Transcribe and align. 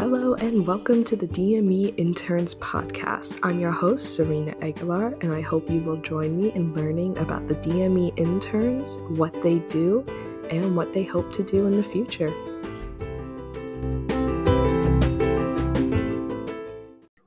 Hello 0.00 0.32
and 0.32 0.66
welcome 0.66 1.04
to 1.04 1.14
the 1.14 1.28
DME 1.28 1.92
Interns 1.98 2.54
Podcast. 2.54 3.38
I'm 3.42 3.60
your 3.60 3.70
host, 3.70 4.14
Serena 4.14 4.54
Aguilar, 4.62 5.18
and 5.20 5.30
I 5.30 5.42
hope 5.42 5.68
you 5.68 5.82
will 5.82 5.98
join 5.98 6.40
me 6.40 6.52
in 6.52 6.72
learning 6.72 7.18
about 7.18 7.46
the 7.46 7.56
DME 7.56 8.18
interns, 8.18 8.96
what 9.10 9.42
they 9.42 9.58
do, 9.68 10.02
and 10.50 10.74
what 10.74 10.94
they 10.94 11.02
hope 11.02 11.30
to 11.32 11.42
do 11.42 11.66
in 11.66 11.76
the 11.76 11.84
future. 11.84 12.30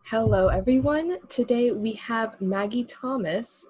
Hello, 0.05 0.47
everyone. 0.47 1.19
Today 1.29 1.69
we 1.73 1.93
have 1.93 2.41
Maggie 2.41 2.85
Thomas 2.85 3.67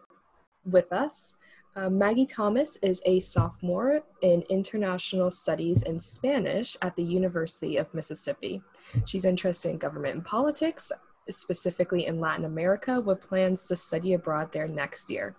with 0.64 0.94
us. 0.94 1.36
Uh, 1.76 1.90
Maggie 1.90 2.28
Thomas 2.28 2.78
is 2.84 3.02
a 3.08 3.20
sophomore 3.20 4.04
in 4.22 4.44
international 4.44 5.32
studies 5.32 5.82
and 5.84 6.00
Spanish 6.00 6.78
at 6.84 6.96
the 6.96 7.04
University 7.04 7.78
of 7.78 7.92
Mississippi. 7.96 8.62
She's 9.06 9.26
interested 9.26 9.70
in 9.70 9.80
government 9.80 10.16
and 10.16 10.26
politics, 10.26 10.92
specifically 11.32 12.06
in 12.06 12.20
Latin 12.20 12.46
America, 12.46 13.02
with 13.02 13.22
plans 13.22 13.66
to 13.66 13.76
study 13.76 14.14
abroad 14.14 14.52
there 14.52 14.68
next 14.68 15.10
year. 15.10 15.36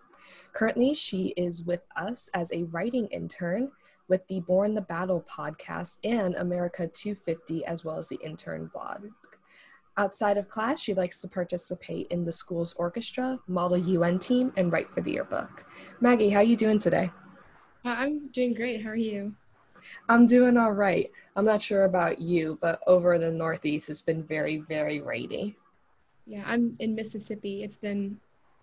Currently, 0.54 0.94
she 0.94 1.34
is 1.36 1.62
with 1.62 1.82
us 1.96 2.28
as 2.34 2.52
a 2.52 2.64
writing 2.64 3.06
intern 3.08 3.70
with 4.08 4.26
the 4.26 4.40
Borne 4.40 4.74
the 4.74 4.80
Battle 4.80 5.24
podcast 5.30 5.98
and 6.02 6.34
America 6.34 6.88
250, 6.88 7.64
as 7.64 7.84
well 7.84 7.98
as 7.98 8.08
the 8.08 8.18
intern 8.24 8.70
blog. 8.72 9.06
Outside 9.96 10.38
of 10.38 10.48
class, 10.48 10.80
she 10.80 10.92
likes 10.92 11.20
to 11.20 11.28
participate 11.28 12.08
in 12.08 12.24
the 12.24 12.32
school's 12.32 12.72
orchestra, 12.74 13.38
model 13.46 13.78
UN 13.78 14.18
team, 14.18 14.52
and 14.56 14.72
write 14.72 14.90
for 14.90 15.00
the 15.00 15.12
yearbook. 15.12 15.66
Maggie, 16.00 16.30
how 16.30 16.40
are 16.40 16.44
you 16.44 16.56
doing 16.56 16.80
today? 16.80 17.10
Uh, 17.84 17.94
I'm 17.98 18.28
doing 18.28 18.54
great. 18.54 18.82
How 18.82 18.90
are 18.90 18.96
you? 18.96 19.34
I'm 20.08 20.26
doing 20.26 20.56
all 20.56 20.72
right. 20.72 21.10
I'm 21.36 21.44
not 21.44 21.62
sure 21.62 21.84
about 21.84 22.18
you, 22.18 22.58
but 22.60 22.80
over 22.86 23.14
in 23.14 23.20
the 23.20 23.30
Northeast, 23.30 23.88
it's 23.88 24.02
been 24.02 24.24
very, 24.24 24.58
very 24.58 25.00
rainy. 25.00 25.56
Yeah, 26.26 26.42
I'm 26.46 26.76
in 26.80 26.94
Mississippi. 26.94 27.62
It's 27.62 27.76
been 27.76 28.18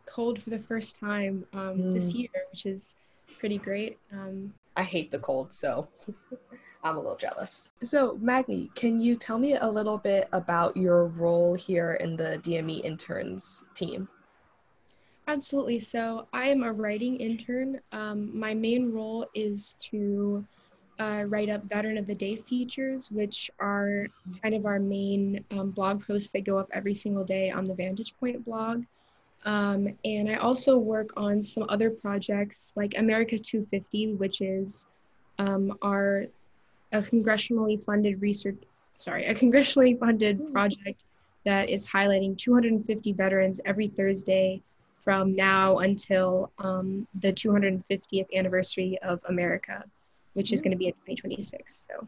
cold 0.06 0.42
for 0.42 0.50
the 0.50 0.60
first 0.60 1.00
time 1.00 1.46
um, 1.54 1.78
mm. 1.78 1.94
this 1.94 2.14
year, 2.14 2.30
which 2.52 2.66
is 2.66 2.96
pretty 3.40 3.58
great. 3.58 4.00
Um, 4.12 4.54
I 4.76 4.84
hate 4.84 5.12
the 5.12 5.20
cold, 5.20 5.54
so 5.54 5.88
I'm 6.84 6.98
a 6.98 7.00
little 7.00 7.16
jealous. 7.16 7.72
So, 7.84 8.18
Maggie, 8.22 8.72
can 8.76 9.00
you 9.00 9.16
tell 9.16 9.38
me 9.38 9.56
a 9.56 9.68
little 9.68 9.98
bit 9.98 10.28
about 10.32 10.76
your 10.76 11.08
role 11.08 11.54
here 11.54 11.94
in 11.96 12.16
the 12.16 12.40
DME 12.44 12.84
interns 12.84 13.64
team? 13.76 14.08
Absolutely. 15.28 15.80
So, 15.80 16.28
I'm 16.34 16.64
a 16.64 16.74
writing 16.74 17.18
intern. 17.18 17.80
Um, 17.92 18.38
my 18.38 18.54
main 18.54 18.92
role 18.92 19.28
is 19.36 19.76
to 19.92 20.46
uh, 21.00 21.24
write 21.28 21.50
up 21.50 21.64
Veteran 21.64 21.98
of 21.98 22.08
the 22.08 22.16
Day 22.16 22.36
features, 22.36 23.12
which 23.12 23.50
are 23.60 24.08
kind 24.42 24.54
of 24.54 24.66
our 24.66 24.80
main 24.80 25.44
um, 25.52 25.72
blog 25.72 26.06
posts 26.06 26.32
that 26.32 26.46
go 26.46 26.58
up 26.58 26.70
every 26.74 26.94
single 26.94 27.24
day 27.24 27.50
on 27.50 27.66
the 27.66 27.74
Vantage 27.74 28.16
Point 28.20 28.44
blog. 28.46 28.84
Um, 29.44 29.88
and 30.06 30.30
I 30.30 30.36
also 30.36 30.78
work 30.78 31.10
on 31.18 31.42
some 31.42 31.66
other 31.70 31.90
projects 31.90 32.74
like 32.76 32.94
America 32.98 33.40
250, 33.40 34.14
which 34.16 34.42
is 34.42 34.90
um, 35.40 35.78
our 35.82 36.26
a 36.92 37.02
congressionally 37.02 37.84
funded 37.86 38.22
research, 38.22 38.58
sorry, 38.98 39.26
a 39.26 39.36
congressionally 39.36 39.98
funded 40.00 40.38
hmm. 40.38 40.52
project 40.52 41.06
that 41.46 41.70
is 41.70 41.88
highlighting 41.88 42.38
250 42.38 43.14
veterans 43.14 43.62
every 43.66 43.88
Thursday 43.88 44.62
from 45.04 45.36
now 45.36 45.80
until 45.80 46.52
um, 46.60 47.08
the 47.22 47.34
250th 47.34 48.28
anniversary 48.36 49.00
of 49.02 49.20
America, 49.28 49.84
which 50.34 50.54
is 50.54 50.62
going 50.62 50.72
to 50.72 50.78
be 50.78 50.88
in 50.88 50.94
2026. 50.94 51.88
So 51.90 52.08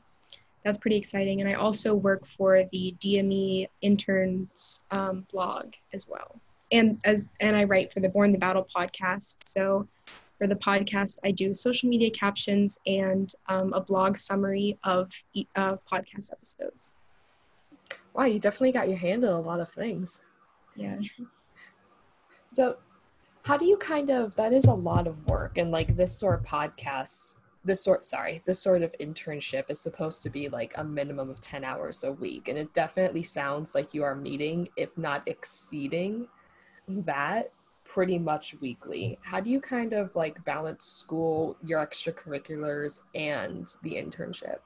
that's 0.63 0.77
pretty 0.77 0.97
exciting. 0.97 1.41
And 1.41 1.49
I 1.49 1.53
also 1.53 1.95
work 1.95 2.25
for 2.25 2.63
the 2.71 2.95
DME 3.01 3.67
interns 3.81 4.79
um, 4.91 5.25
blog 5.31 5.73
as 5.93 6.07
well. 6.07 6.39
And 6.71 6.99
as 7.03 7.23
and 7.39 7.55
I 7.55 7.65
write 7.65 7.91
for 7.91 7.99
the 7.99 8.09
Borne 8.09 8.31
the 8.31 8.37
Battle 8.37 8.67
podcast. 8.75 9.35
So 9.45 9.87
for 10.43 10.47
the 10.47 10.55
podcast, 10.55 11.19
I 11.23 11.31
do 11.31 11.53
social 11.53 11.87
media 11.87 12.11
captions 12.11 12.77
and 12.85 13.33
um, 13.47 13.71
a 13.71 13.79
blog 13.79 14.17
summary 14.17 14.77
of 14.83 15.09
uh, 15.55 15.77
podcast 15.89 16.33
episodes. 16.33 16.97
Wow, 18.13 18.25
you 18.25 18.39
definitely 18.39 18.73
got 18.73 18.89
your 18.89 18.97
hand 18.97 19.23
in 19.23 19.29
a 19.29 19.39
lot 19.39 19.61
of 19.61 19.71
things. 19.71 20.21
Yeah. 20.75 20.99
So, 22.51 22.75
how 23.43 23.55
do 23.55 23.63
you 23.65 23.77
kind 23.77 24.09
of, 24.09 24.35
that 24.35 24.51
is 24.51 24.65
a 24.65 24.73
lot 24.73 25.07
of 25.07 25.25
work, 25.29 25.57
and 25.57 25.71
like 25.71 25.95
this 25.95 26.13
sort 26.13 26.41
of 26.41 26.45
podcasts, 26.45 27.37
this 27.63 27.81
sort, 27.81 28.03
sorry, 28.03 28.43
this 28.45 28.59
sort 28.59 28.81
of 28.81 28.93
internship 28.99 29.69
is 29.69 29.79
supposed 29.79 30.23
to 30.23 30.29
be 30.29 30.49
like 30.49 30.73
a 30.75 30.83
minimum 30.83 31.29
of 31.29 31.39
10 31.39 31.63
hours 31.63 32.03
a 32.03 32.11
week. 32.11 32.49
And 32.49 32.57
it 32.57 32.73
definitely 32.73 33.23
sounds 33.23 33.73
like 33.73 33.93
you 33.93 34.03
are 34.03 34.13
meeting, 34.13 34.67
if 34.75 34.97
not 34.97 35.25
exceeding 35.25 36.27
that 36.89 37.53
pretty 37.93 38.17
much 38.17 38.55
weekly. 38.59 39.19
How 39.21 39.39
do 39.39 39.51
you 39.51 39.61
kind 39.61 39.93
of 39.93 40.15
like 40.15 40.43
balance 40.45 40.83
school, 40.83 41.55
your 41.61 41.85
extracurriculars, 41.85 43.01
and 43.13 43.67
the 43.83 43.91
internship? 43.91 44.57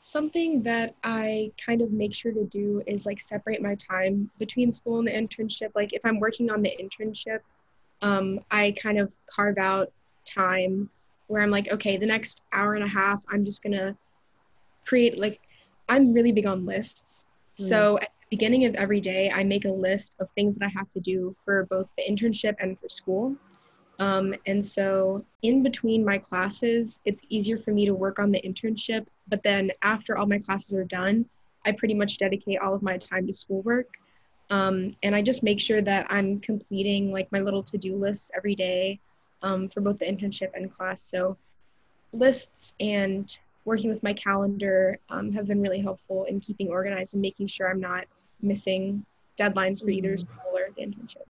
Something 0.00 0.60
that 0.64 0.96
I 1.04 1.52
kind 1.64 1.82
of 1.82 1.92
make 1.92 2.12
sure 2.12 2.32
to 2.32 2.44
do 2.44 2.82
is 2.88 3.06
like 3.06 3.20
separate 3.20 3.62
my 3.62 3.76
time 3.76 4.28
between 4.40 4.72
school 4.72 4.98
and 4.98 5.06
the 5.06 5.12
internship. 5.12 5.70
Like 5.76 5.92
if 5.92 6.04
I'm 6.04 6.18
working 6.18 6.50
on 6.50 6.62
the 6.62 6.76
internship, 6.82 7.38
um, 8.02 8.40
I 8.50 8.74
kind 8.76 8.98
of 8.98 9.12
carve 9.26 9.58
out 9.58 9.92
time 10.24 10.90
where 11.28 11.42
I'm 11.42 11.50
like, 11.50 11.70
okay, 11.70 11.96
the 11.96 12.06
next 12.06 12.42
hour 12.52 12.74
and 12.74 12.82
a 12.82 12.88
half, 12.88 13.24
I'm 13.28 13.44
just 13.44 13.62
gonna 13.62 13.96
create 14.84 15.16
like 15.16 15.38
I'm 15.88 16.12
really 16.12 16.32
big 16.32 16.46
on 16.46 16.66
lists. 16.66 17.28
Mm. 17.60 17.68
So 17.68 18.00
beginning 18.30 18.64
of 18.64 18.74
every 18.74 19.00
day, 19.00 19.30
I 19.32 19.44
make 19.44 19.64
a 19.64 19.70
list 19.70 20.12
of 20.18 20.28
things 20.34 20.56
that 20.56 20.64
I 20.66 20.68
have 20.68 20.90
to 20.92 21.00
do 21.00 21.34
for 21.44 21.64
both 21.66 21.86
the 21.96 22.04
internship 22.04 22.56
and 22.60 22.78
for 22.78 22.88
school. 22.88 23.36
Um, 23.98 24.34
and 24.46 24.62
so, 24.64 25.24
in 25.42 25.62
between 25.62 26.04
my 26.04 26.18
classes, 26.18 27.00
it's 27.04 27.22
easier 27.28 27.58
for 27.58 27.70
me 27.70 27.86
to 27.86 27.94
work 27.94 28.18
on 28.18 28.30
the 28.30 28.40
internship. 28.42 29.06
But 29.28 29.42
then, 29.42 29.70
after 29.82 30.18
all 30.18 30.26
my 30.26 30.38
classes 30.38 30.74
are 30.74 30.84
done, 30.84 31.24
I 31.64 31.72
pretty 31.72 31.94
much 31.94 32.18
dedicate 32.18 32.58
all 32.60 32.74
of 32.74 32.82
my 32.82 32.98
time 32.98 33.26
to 33.26 33.32
schoolwork. 33.32 33.88
Um, 34.50 34.94
and 35.02 35.14
I 35.14 35.22
just 35.22 35.42
make 35.42 35.60
sure 35.60 35.82
that 35.82 36.06
I'm 36.10 36.38
completing 36.40 37.10
like 37.10 37.30
my 37.32 37.40
little 37.40 37.62
to 37.64 37.78
do 37.78 37.96
lists 37.96 38.30
every 38.36 38.54
day 38.54 39.00
um, 39.42 39.68
for 39.68 39.80
both 39.80 39.98
the 39.98 40.04
internship 40.04 40.50
and 40.54 40.72
class. 40.72 41.00
So, 41.00 41.36
lists 42.12 42.74
and 42.80 43.36
working 43.64 43.90
with 43.90 44.02
my 44.02 44.12
calendar 44.12 44.98
um, 45.08 45.32
have 45.32 45.46
been 45.46 45.60
really 45.60 45.80
helpful 45.80 46.24
in 46.24 46.38
keeping 46.38 46.68
organized 46.68 47.14
and 47.14 47.22
making 47.22 47.48
sure 47.48 47.68
I'm 47.68 47.80
not 47.80 48.06
missing 48.40 49.04
deadlines 49.38 49.82
for 49.82 49.90
either 49.90 50.16
mm-hmm. 50.16 50.20
school 50.20 50.52
or 50.54 50.68
the 50.76 50.82
internship. 50.82 51.26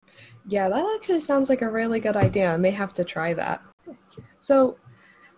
Yeah, 0.48 0.70
that 0.70 0.96
actually 0.96 1.22
sounds 1.22 1.50
like 1.50 1.62
a 1.62 1.70
really 1.70 2.00
good 2.00 2.16
idea. 2.16 2.54
I 2.54 2.58
may 2.58 2.72
have 2.72 2.94
to 2.94 3.04
try 3.04 3.34
that. 3.34 3.62
So, 4.40 4.78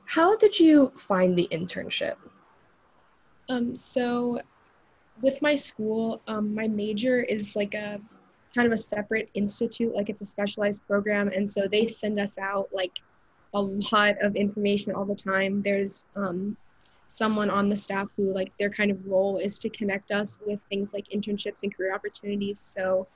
how 0.05 0.37
did 0.37 0.59
you 0.59 0.91
find 0.95 1.37
the 1.37 1.47
internship? 1.51 2.15
Um, 3.49 3.75
so, 3.75 4.41
with 5.21 5.41
my 5.41 5.55
school, 5.55 6.21
um, 6.27 6.53
my 6.53 6.67
major 6.67 7.21
is 7.21 7.55
like 7.55 7.73
a 7.73 7.99
kind 8.53 8.67
of 8.67 8.73
a 8.73 8.77
separate 8.77 9.29
institute, 9.33 9.95
like 9.95 10.09
it's 10.09 10.21
a 10.21 10.25
specialized 10.25 10.85
program, 10.87 11.29
and 11.29 11.49
so 11.49 11.67
they 11.67 11.87
send 11.87 12.19
us 12.19 12.37
out 12.37 12.69
like 12.73 12.99
a 13.53 13.61
lot 13.61 14.21
of 14.21 14.35
information 14.35 14.93
all 14.93 15.05
the 15.05 15.15
time. 15.15 15.61
There's 15.61 16.05
um, 16.15 16.57
someone 17.09 17.49
on 17.49 17.69
the 17.69 17.77
staff 17.77 18.07
who 18.15 18.33
like 18.33 18.51
their 18.59 18.69
kind 18.69 18.91
of 18.91 19.05
role 19.05 19.37
is 19.37 19.59
to 19.59 19.69
connect 19.69 20.11
us 20.11 20.37
with 20.45 20.59
things 20.69 20.93
like 20.93 21.07
internships 21.09 21.63
and 21.63 21.75
career 21.75 21.93
opportunities. 21.93 22.59
So 22.59 23.07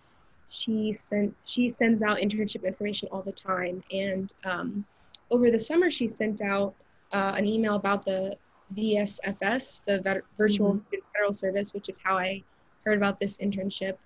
she 0.50 0.94
sent 0.94 1.36
she 1.46 1.70
sends 1.70 2.02
out 2.02 2.18
internship 2.18 2.66
information 2.66 3.10
all 3.12 3.22
the 3.22 3.32
time. 3.32 3.84
And 3.92 4.34
um, 4.44 4.86
over 5.30 5.52
the 5.52 5.60
summer 5.60 5.92
she 5.92 6.08
sent 6.08 6.42
out 6.42 6.74
uh, 7.12 7.34
an 7.36 7.48
email 7.48 7.76
about 7.76 8.06
the 8.06 8.38
vsfs 8.74 9.84
the 9.84 10.00
vet- 10.00 10.24
virtual 10.38 10.76
mm-hmm. 10.76 10.96
federal 11.14 11.34
service 11.34 11.74
which 11.74 11.90
is 11.90 12.00
how 12.02 12.18
i 12.18 12.42
heard 12.86 12.98
about 12.98 13.20
this 13.20 13.38
internship. 13.38 13.98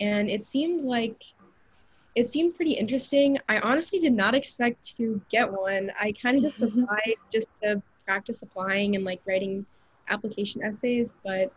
And 0.00 0.28
it 0.28 0.44
seemed 0.44 0.84
like 0.84 1.22
it 2.14 2.28
seemed 2.28 2.54
pretty 2.54 2.72
interesting. 2.72 3.38
I 3.48 3.58
honestly 3.58 3.98
did 3.98 4.12
not 4.12 4.34
expect 4.34 4.96
to 4.96 5.20
get 5.30 5.50
one. 5.50 5.90
I 6.00 6.12
kind 6.12 6.36
of 6.36 6.42
just 6.42 6.62
applied 6.62 7.16
just 7.32 7.48
to 7.62 7.82
practice 8.04 8.42
applying 8.42 8.96
and 8.96 9.04
like 9.04 9.20
writing 9.26 9.64
application 10.08 10.62
essays, 10.62 11.14
but 11.24 11.52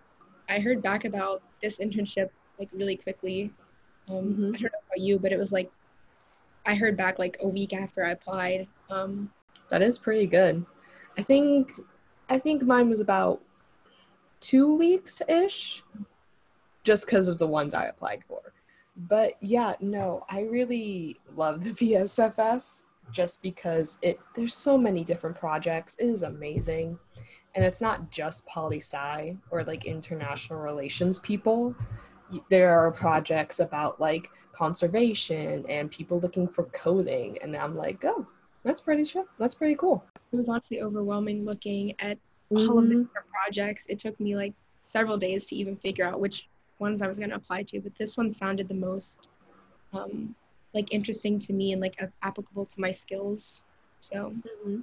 I 0.49 0.59
heard 0.59 0.81
back 0.81 1.05
about 1.05 1.41
this 1.61 1.79
internship 1.79 2.29
like 2.59 2.69
really 2.73 2.95
quickly. 2.95 3.51
Um, 4.09 4.15
mm-hmm. 4.15 4.45
I 4.55 4.57
don't 4.57 4.63
know 4.63 4.79
about 4.87 4.99
you, 4.99 5.19
but 5.19 5.31
it 5.31 5.39
was 5.39 5.51
like 5.51 5.69
I 6.65 6.75
heard 6.75 6.97
back 6.97 7.19
like 7.19 7.37
a 7.41 7.47
week 7.47 7.73
after 7.73 8.05
I 8.05 8.11
applied. 8.11 8.67
Um, 8.89 9.31
that 9.69 9.81
is 9.81 9.97
pretty 9.97 10.27
good. 10.27 10.65
I 11.17 11.23
think 11.23 11.71
I 12.29 12.39
think 12.39 12.63
mine 12.63 12.89
was 12.89 12.99
about 12.99 13.41
two 14.39 14.75
weeks 14.75 15.21
ish, 15.27 15.83
just 16.83 17.05
because 17.05 17.27
of 17.27 17.37
the 17.37 17.47
ones 17.47 17.73
I 17.73 17.85
applied 17.85 18.23
for. 18.27 18.41
But 18.95 19.33
yeah, 19.41 19.75
no, 19.79 20.25
I 20.29 20.41
really 20.41 21.19
love 21.35 21.63
the 21.63 21.71
VSFS 21.73 22.83
just 23.11 23.41
because 23.41 23.97
it 24.01 24.19
there's 24.35 24.53
so 24.53 24.77
many 24.77 25.03
different 25.03 25.35
projects. 25.35 25.95
It 25.99 26.07
is 26.07 26.23
amazing. 26.23 26.99
and 27.55 27.65
it's 27.65 27.81
not 27.81 28.11
just 28.11 28.45
poli 28.45 28.77
sci 28.77 29.35
or 29.49 29.63
like 29.63 29.85
international 29.85 30.59
relations 30.59 31.17
people 31.19 31.75
there 32.49 32.77
are 32.77 32.91
projects 32.91 33.59
about 33.59 33.99
like 33.99 34.29
conservation 34.51 35.65
and 35.69 35.89
people 35.89 36.19
looking 36.19 36.47
for 36.47 36.65
coding 36.65 37.37
and 37.41 37.55
i'm 37.55 37.75
like 37.75 38.03
oh 38.05 38.25
that's 38.63 38.81
pretty 38.81 39.05
sure 39.05 39.25
that's 39.39 39.55
pretty 39.55 39.75
cool 39.75 40.03
it 40.31 40.35
was 40.35 40.49
honestly 40.49 40.81
overwhelming 40.81 41.45
looking 41.45 41.93
at 41.99 42.17
mm-hmm. 42.51 42.69
all 42.69 42.79
of 42.79 42.87
the 42.87 42.95
mm-hmm. 42.95 43.03
different 43.03 43.27
projects 43.29 43.85
it 43.87 43.97
took 43.99 44.19
me 44.19 44.35
like 44.35 44.53
several 44.83 45.17
days 45.17 45.47
to 45.47 45.55
even 45.55 45.75
figure 45.77 46.05
out 46.05 46.19
which 46.19 46.49
ones 46.79 47.01
i 47.01 47.07
was 47.07 47.17
going 47.17 47.29
to 47.29 47.35
apply 47.35 47.63
to 47.63 47.79
but 47.79 47.93
this 47.97 48.17
one 48.17 48.29
sounded 48.29 48.67
the 48.67 48.73
most 48.73 49.29
um, 49.93 50.35
like 50.73 50.93
interesting 50.93 51.39
to 51.39 51.53
me 51.53 51.71
and 51.71 51.81
like 51.81 51.95
applicable 52.23 52.65
to 52.65 52.79
my 52.79 52.91
skills 52.91 53.63
so 54.01 54.33
mm-hmm. 54.65 54.79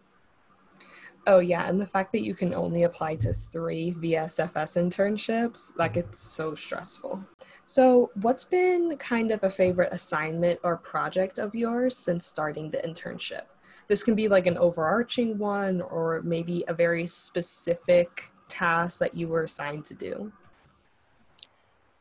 Oh 1.27 1.39
yeah, 1.39 1.69
and 1.69 1.81
the 1.81 1.87
fact 1.87 2.13
that 2.13 2.23
you 2.23 2.35
can 2.35 2.53
only 2.53 2.83
apply 2.83 3.17
to 3.17 3.33
three 3.33 3.93
VSFS 3.93 4.77
internships, 4.77 5.73
like 5.77 5.97
it's 5.97 6.19
so 6.19 6.55
stressful. 6.55 7.25
So, 7.65 8.11
what's 8.21 8.45
been 8.45 8.97
kind 8.99 9.31
of 9.31 9.43
a 9.43 9.51
favorite 9.51 9.89
assignment 9.91 10.61
or 10.63 10.77
project 10.77 11.39
of 11.39 11.55
yours 11.55 11.97
since 11.97 12.27
starting 12.27 12.71
the 12.71 12.79
internship? 12.79 13.45
This 13.89 14.03
can 14.03 14.15
be 14.15 14.29
like 14.29 14.47
an 14.47 14.59
overarching 14.59 15.39
one 15.39 15.81
or 15.81 16.21
maybe 16.25 16.65
a 16.69 16.75
very 16.75 17.07
specific 17.07 18.31
task 18.49 18.99
that 18.99 19.15
you 19.15 19.29
were 19.29 19.45
assigned 19.45 19.87
to 19.87 19.95
do. 19.95 20.31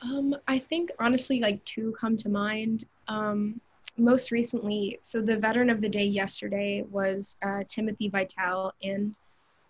Um, 0.02 0.36
I 0.50 0.60
think 0.60 0.92
honestly, 1.00 1.40
like 1.40 1.64
two 1.64 1.96
come 1.98 2.18
to 2.18 2.30
mind. 2.30 2.84
Um, 3.08 3.62
most 3.98 4.32
recently, 4.32 5.00
so 5.04 5.22
the 5.22 5.38
veteran 5.38 5.70
of 5.70 5.82
the 5.82 5.90
day 5.90 6.06
yesterday 6.06 6.84
was 6.90 7.38
uh, 7.44 7.64
Timothy 7.68 8.10
Vital, 8.10 8.74
and 8.82 9.18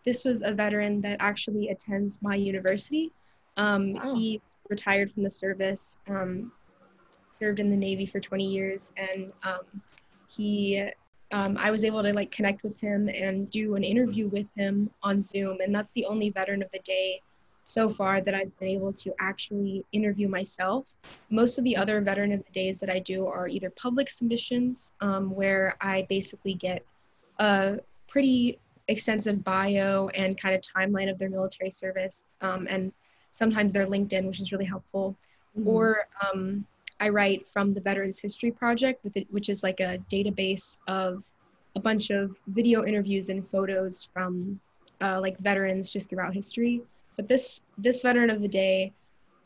this 0.05 0.23
was 0.23 0.41
a 0.43 0.51
veteran 0.51 1.01
that 1.01 1.17
actually 1.19 1.69
attends 1.69 2.21
my 2.21 2.35
university. 2.35 3.11
Um, 3.57 3.93
wow. 3.93 4.15
He 4.15 4.41
retired 4.69 5.11
from 5.11 5.23
the 5.23 5.29
service, 5.29 5.97
um, 6.07 6.51
served 7.31 7.59
in 7.59 7.69
the 7.69 7.77
Navy 7.77 8.05
for 8.05 8.19
20 8.19 8.45
years, 8.45 8.93
and 8.97 9.31
um, 9.43 9.81
he, 10.29 10.89
um, 11.31 11.57
I 11.57 11.71
was 11.71 11.83
able 11.83 12.01
to 12.03 12.13
like 12.13 12.31
connect 12.31 12.63
with 12.63 12.77
him 12.79 13.09
and 13.09 13.49
do 13.49 13.75
an 13.75 13.83
interview 13.83 14.27
with 14.27 14.47
him 14.55 14.89
on 15.01 15.21
Zoom, 15.21 15.57
and 15.61 15.75
that's 15.75 15.91
the 15.91 16.05
only 16.05 16.29
veteran 16.29 16.63
of 16.63 16.71
the 16.71 16.79
day 16.79 17.21
so 17.63 17.89
far 17.89 18.21
that 18.21 18.35
I've 18.35 18.57
been 18.59 18.69
able 18.69 18.93
to 18.93 19.13
actually 19.19 19.85
interview 19.91 20.27
myself. 20.27 20.85
Most 21.29 21.57
of 21.57 21.63
the 21.63 21.75
other 21.75 22.01
veteran 22.01 22.33
of 22.33 22.43
the 22.45 22.51
days 22.51 22.79
that 22.79 22.89
I 22.89 22.99
do 22.99 23.25
are 23.27 23.47
either 23.47 23.69
public 23.71 24.09
submissions, 24.09 24.93
um, 25.01 25.33
where 25.33 25.75
I 25.81 26.05
basically 26.09 26.53
get 26.53 26.85
a 27.39 27.79
pretty 28.07 28.59
extensive 28.89 29.43
bio 29.43 30.09
and 30.09 30.37
kind 30.37 30.53
of 30.53 30.61
timeline 30.61 31.09
of 31.09 31.17
their 31.17 31.29
military 31.29 31.71
service, 31.71 32.27
um, 32.41 32.67
and 32.69 32.91
sometimes 33.31 33.71
their 33.71 33.87
LinkedIn, 33.87 34.25
which 34.27 34.41
is 34.41 34.51
really 34.51 34.65
helpful. 34.65 35.15
Mm-hmm. 35.57 35.67
Or 35.67 36.07
um, 36.21 36.65
I 36.99 37.09
write 37.09 37.47
from 37.47 37.73
the 37.73 37.81
Veterans 37.81 38.19
History 38.19 38.51
Project, 38.51 39.05
it, 39.15 39.27
which 39.31 39.49
is 39.49 39.63
like 39.63 39.79
a 39.79 39.99
database 40.11 40.79
of 40.87 41.23
a 41.75 41.79
bunch 41.79 42.11
of 42.11 42.35
video 42.47 42.85
interviews 42.85 43.29
and 43.29 43.47
photos 43.49 44.07
from 44.13 44.59
uh, 45.01 45.19
like 45.19 45.37
veterans 45.39 45.91
just 45.91 46.09
throughout 46.09 46.33
history. 46.33 46.81
But 47.15 47.27
this 47.27 47.61
this 47.77 48.01
veteran 48.01 48.29
of 48.29 48.41
the 48.41 48.47
day, 48.47 48.91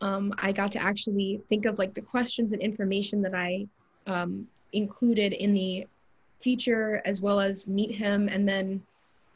um, 0.01 0.33
I 0.37 0.51
got 0.51 0.71
to 0.73 0.81
actually 0.81 1.41
think 1.49 1.65
of 1.65 1.77
like 1.77 1.93
the 1.93 2.01
questions 2.01 2.53
and 2.53 2.61
information 2.61 3.21
that 3.23 3.35
I 3.35 3.67
um, 4.05 4.47
included 4.73 5.33
in 5.33 5.53
the 5.53 5.87
feature, 6.39 7.01
as 7.05 7.21
well 7.21 7.39
as 7.39 7.67
meet 7.67 7.95
him 7.95 8.29
and 8.29 8.47
then 8.47 8.81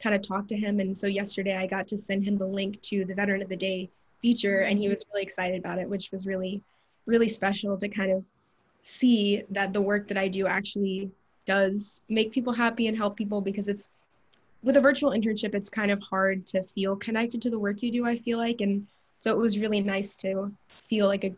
kind 0.00 0.14
of 0.14 0.22
talk 0.22 0.48
to 0.48 0.56
him. 0.56 0.80
And 0.80 0.96
so 0.96 1.06
yesterday 1.06 1.56
I 1.56 1.66
got 1.66 1.86
to 1.88 1.98
send 1.98 2.24
him 2.24 2.38
the 2.38 2.46
link 2.46 2.80
to 2.82 3.04
the 3.04 3.14
veteran 3.14 3.42
of 3.42 3.48
the 3.48 3.56
day 3.56 3.88
feature, 4.20 4.60
and 4.60 4.78
he 4.78 4.88
was 4.88 5.04
really 5.12 5.22
excited 5.22 5.58
about 5.58 5.78
it, 5.78 5.88
which 5.88 6.10
was 6.12 6.26
really 6.26 6.62
really 7.06 7.28
special 7.28 7.76
to 7.76 7.88
kind 7.88 8.12
of 8.12 8.24
see 8.82 9.42
that 9.50 9.72
the 9.72 9.80
work 9.80 10.08
that 10.08 10.16
I 10.16 10.28
do 10.28 10.46
actually 10.46 11.10
does 11.44 12.02
make 12.08 12.32
people 12.32 12.52
happy 12.52 12.86
and 12.86 12.96
help 12.96 13.16
people 13.16 13.40
because 13.40 13.68
it's 13.68 13.90
with 14.62 14.76
a 14.76 14.80
virtual 14.80 15.10
internship, 15.10 15.54
it's 15.54 15.68
kind 15.68 15.90
of 15.90 16.00
hard 16.02 16.46
to 16.48 16.62
feel 16.74 16.96
connected 16.96 17.42
to 17.42 17.50
the 17.50 17.58
work 17.58 17.82
you 17.82 17.90
do, 17.90 18.06
I 18.06 18.18
feel 18.18 18.38
like. 18.38 18.60
And 18.60 18.86
so 19.18 19.32
it 19.32 19.38
was 19.38 19.58
really 19.58 19.80
nice 19.80 20.16
to 20.18 20.52
feel 20.68 21.06
like 21.06 21.24
a, 21.24 21.34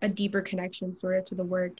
a 0.00 0.08
deeper 0.08 0.40
connection 0.40 0.94
sort 0.94 1.18
of 1.18 1.24
to 1.26 1.34
the 1.34 1.44
work. 1.44 1.72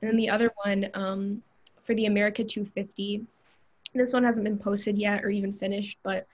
And 0.00 0.10
then 0.10 0.16
the 0.16 0.30
other 0.30 0.50
one 0.64 0.88
um, 0.94 1.42
for 1.84 1.94
the 1.94 2.06
America 2.06 2.42
250, 2.44 3.24
this 3.94 4.12
one 4.12 4.24
hasn't 4.24 4.44
been 4.44 4.58
posted 4.58 4.98
yet 4.98 5.24
or 5.24 5.30
even 5.30 5.52
finished, 5.52 5.98
but 6.02 6.26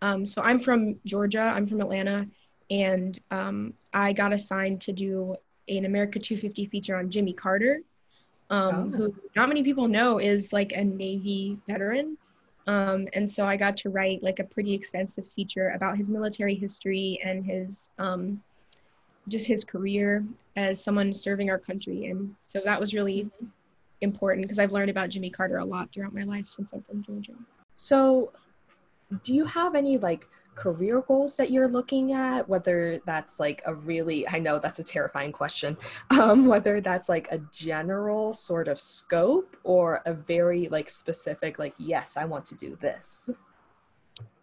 um, 0.00 0.26
so 0.26 0.42
I'm 0.42 0.58
from 0.58 0.98
Georgia, 1.04 1.52
I'm 1.54 1.66
from 1.66 1.80
Atlanta, 1.80 2.26
and 2.70 3.18
um, 3.30 3.74
I 3.92 4.12
got 4.12 4.32
assigned 4.32 4.80
to 4.82 4.92
do 4.92 5.36
an 5.68 5.84
America 5.84 6.18
250 6.18 6.66
feature 6.66 6.96
on 6.96 7.10
Jimmy 7.10 7.32
Carter, 7.32 7.82
um, 8.50 8.92
oh. 8.94 8.96
who 8.96 9.14
not 9.36 9.48
many 9.48 9.62
people 9.62 9.86
know 9.86 10.18
is 10.18 10.52
like 10.52 10.72
a 10.72 10.82
Navy 10.82 11.58
veteran. 11.68 12.18
Um, 12.66 13.08
and 13.12 13.28
so 13.28 13.44
I 13.44 13.56
got 13.56 13.76
to 13.78 13.90
write 13.90 14.22
like 14.22 14.38
a 14.38 14.44
pretty 14.44 14.72
extensive 14.72 15.26
feature 15.34 15.70
about 15.70 15.96
his 15.96 16.08
military 16.08 16.54
history 16.54 17.20
and 17.24 17.44
his 17.44 17.90
um, 17.98 18.42
just 19.28 19.46
his 19.46 19.64
career 19.64 20.24
as 20.56 20.82
someone 20.82 21.12
serving 21.14 21.50
our 21.50 21.58
country. 21.58 22.06
And 22.06 22.34
so 22.42 22.60
that 22.64 22.78
was 22.78 22.94
really 22.94 23.24
mm-hmm. 23.24 23.46
important 24.00 24.44
because 24.44 24.58
I've 24.58 24.72
learned 24.72 24.90
about 24.90 25.10
Jimmy 25.10 25.30
Carter 25.30 25.58
a 25.58 25.64
lot 25.64 25.92
throughout 25.92 26.14
my 26.14 26.24
life 26.24 26.46
since 26.46 26.72
I'm 26.72 26.82
from 26.82 27.02
Georgia. 27.02 27.34
So, 27.74 28.32
do 29.22 29.34
you 29.34 29.44
have 29.44 29.74
any 29.74 29.98
like 29.98 30.26
career 30.54 31.02
goals 31.02 31.36
that 31.36 31.50
you're 31.50 31.68
looking 31.68 32.12
at 32.12 32.48
whether 32.48 33.00
that's 33.06 33.40
like 33.40 33.62
a 33.66 33.74
really 33.74 34.28
i 34.28 34.38
know 34.38 34.58
that's 34.58 34.78
a 34.78 34.84
terrifying 34.84 35.32
question 35.32 35.76
um, 36.10 36.46
whether 36.46 36.80
that's 36.80 37.08
like 37.08 37.28
a 37.30 37.38
general 37.52 38.32
sort 38.32 38.68
of 38.68 38.78
scope 38.78 39.56
or 39.64 40.02
a 40.06 40.12
very 40.12 40.68
like 40.68 40.90
specific 40.90 41.58
like 41.58 41.74
yes 41.78 42.16
i 42.16 42.24
want 42.24 42.44
to 42.44 42.54
do 42.54 42.76
this. 42.80 43.30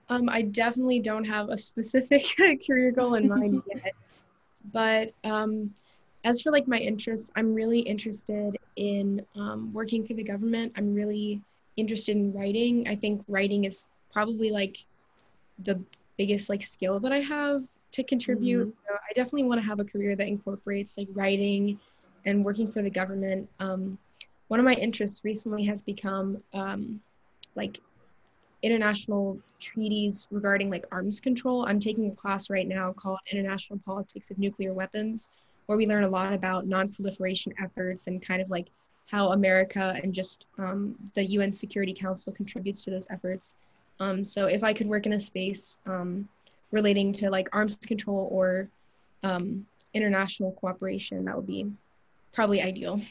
Um, 0.09 0.27
i 0.29 0.41
definitely 0.41 0.99
don't 0.99 1.25
have 1.25 1.49
a 1.49 1.57
specific 1.57 2.27
career 2.67 2.91
goal 2.91 3.15
in 3.15 3.27
mind 3.27 3.61
yet 3.75 3.93
but 4.73 5.13
um, 5.23 5.73
as 6.23 6.41
for 6.41 6.51
like 6.51 6.67
my 6.67 6.77
interests 6.77 7.31
i'm 7.35 7.53
really 7.53 7.79
interested 7.79 8.57
in 8.79 9.23
um, 9.35 9.71
working 9.73 10.07
for 10.07 10.13
the 10.13 10.23
government. 10.23 10.71
I'm 10.77 10.95
really 10.95 11.41
interested 11.75 12.15
in 12.15 12.33
writing. 12.33 12.87
I 12.87 12.95
think 12.95 13.23
writing 13.27 13.65
is 13.65 13.85
probably 14.11 14.49
like 14.49 14.77
the 15.59 15.79
biggest 16.19 16.49
like 16.49 16.61
skill 16.61 16.99
that 16.99 17.13
I 17.13 17.21
have 17.21 17.63
to 17.93 18.03
contribute. 18.03 18.67
Mm-hmm. 18.67 18.87
So 18.87 18.93
I 18.93 19.13
definitely 19.15 19.45
want 19.45 19.61
to 19.61 19.65
have 19.65 19.79
a 19.79 19.85
career 19.85 20.17
that 20.17 20.27
incorporates 20.27 20.97
like 20.97 21.07
writing 21.13 21.79
and 22.25 22.43
working 22.43 22.69
for 22.69 22.81
the 22.81 22.89
government. 22.89 23.49
Um, 23.61 23.97
one 24.49 24.59
of 24.59 24.65
my 24.65 24.73
interests 24.73 25.23
recently 25.23 25.65
has 25.65 25.81
become 25.81 26.43
um, 26.53 26.99
like 27.55 27.79
international 28.63 29.39
treaties 29.61 30.27
regarding 30.29 30.69
like 30.69 30.85
arms 30.91 31.21
control. 31.21 31.65
I'm 31.69 31.79
taking 31.79 32.11
a 32.11 32.15
class 32.15 32.49
right 32.49 32.67
now 32.67 32.91
called 32.91 33.19
International 33.31 33.79
Politics 33.85 34.29
of 34.29 34.37
Nuclear 34.37 34.73
Weapons, 34.73 35.29
where 35.67 35.77
we 35.77 35.87
learn 35.87 36.03
a 36.03 36.09
lot 36.09 36.33
about 36.33 36.67
non-proliferation 36.67 37.53
efforts 37.63 38.07
and 38.07 38.21
kind 38.21 38.41
of 38.41 38.49
like 38.49 38.67
how 39.05 39.29
America 39.31 39.97
and 40.03 40.13
just 40.13 40.47
um, 40.57 40.95
the 41.13 41.23
UN 41.23 41.53
Security 41.53 41.93
Council 41.93 42.33
contributes 42.33 42.81
to 42.83 42.91
those 42.91 43.07
efforts. 43.09 43.55
Um, 43.99 44.23
so 44.23 44.47
if 44.47 44.63
I 44.63 44.73
could 44.73 44.87
work 44.87 45.05
in 45.05 45.13
a 45.13 45.19
space 45.19 45.77
um, 45.85 46.27
relating 46.71 47.11
to 47.13 47.29
like 47.29 47.49
arms 47.51 47.75
control 47.75 48.29
or 48.31 48.69
um, 49.23 49.65
international 49.93 50.53
cooperation, 50.53 51.25
that 51.25 51.35
would 51.35 51.47
be 51.47 51.67
probably 52.33 52.61
ideal. 52.61 53.01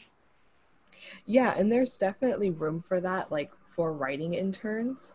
Yeah, 1.25 1.53
and 1.57 1.71
there's 1.71 1.97
definitely 1.97 2.49
room 2.49 2.79
for 2.79 2.99
that, 3.01 3.31
like 3.31 3.51
for 3.75 3.93
writing 3.93 4.33
interns. 4.33 5.13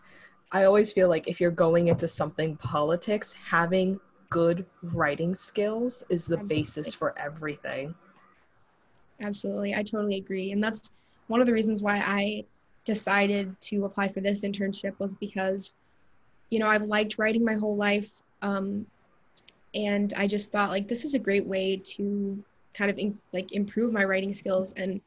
I 0.53 0.65
always 0.65 0.93
feel 0.93 1.09
like 1.09 1.27
if 1.27 1.41
you're 1.41 1.51
going 1.51 1.89
into 1.89 2.07
something 2.07 2.57
politics, 2.57 3.33
having 3.33 3.99
good 4.31 4.67
writing 4.83 5.35
skills 5.35 6.05
is 6.09 6.27
the 6.27 6.37
Absolutely. 6.37 6.57
basis 6.57 6.95
for 6.95 7.19
everything. 7.19 7.95
Absolutely. 9.21 9.75
I 9.75 9.83
totally 9.83 10.17
agree. 10.17 10.53
And 10.53 10.63
that's 10.63 10.91
one 11.27 11.41
of 11.41 11.47
the 11.47 11.53
reasons 11.53 11.83
why 11.83 11.97
I 11.99 12.45
decided 12.85 13.55
to 13.63 13.85
apply 13.85 14.09
for 14.09 14.21
this 14.21 14.43
internship 14.43 14.99
was 14.99 15.15
because, 15.15 15.75
you 16.51 16.59
know, 16.59 16.67
I've 16.67 16.83
liked 16.83 17.19
writing 17.19 17.45
my 17.45 17.55
whole 17.55 17.77
life. 17.77 18.11
Um, 18.43 18.87
and 19.75 20.13
I 20.17 20.27
just 20.27 20.53
thought 20.53 20.71
like 20.71 20.89
this 20.89 21.05
is 21.05 21.15
a 21.15 21.19
great 21.19 21.47
way 21.47 21.77
to 21.77 22.43
kind 22.75 22.91
of 22.91 22.99
in, 22.99 23.19
like 23.33 23.53
improve 23.53 23.93
my 23.93 24.05
writing 24.05 24.33
skills 24.33 24.73
and 24.77 25.01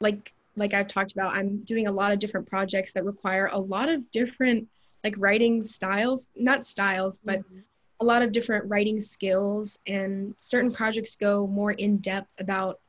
like 0.00 0.32
like 0.56 0.74
I've 0.74 0.86
talked 0.86 1.12
about, 1.12 1.34
I'm 1.34 1.58
doing 1.64 1.86
a 1.86 1.92
lot 1.92 2.12
of 2.12 2.18
different 2.18 2.46
projects 2.46 2.92
that 2.92 3.04
require 3.04 3.48
a 3.52 3.58
lot 3.58 3.88
of 3.88 4.10
different 4.10 4.68
like 5.02 5.14
writing 5.18 5.62
styles, 5.62 6.30
not 6.36 6.64
styles, 6.64 7.18
but 7.24 7.40
mm-hmm. 7.40 7.60
a 8.00 8.04
lot 8.04 8.22
of 8.22 8.32
different 8.32 8.68
writing 8.68 9.00
skills. 9.00 9.80
And 9.86 10.34
certain 10.38 10.72
projects 10.72 11.16
go 11.16 11.46
more 11.46 11.72
in 11.72 11.96
depth 11.98 12.28
about 12.38 12.80